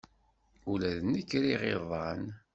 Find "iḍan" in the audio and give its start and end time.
1.73-2.23